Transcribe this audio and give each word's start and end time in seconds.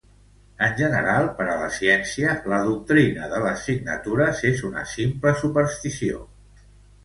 En 0.67 0.71
general 0.77 1.29
per 1.41 1.47
a 1.51 1.57
la 1.63 1.67
ciència 1.75 2.33
la 2.55 2.61
doctrina 2.71 3.29
de 3.35 3.43
les 3.45 3.69
signatures 3.69 4.43
és 4.55 4.67
una 4.73 4.89
simple 4.97 5.39
superstició. 5.47 6.29